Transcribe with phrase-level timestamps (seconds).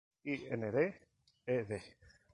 [0.23, 0.63] Ind.,
[1.45, 1.69] ed.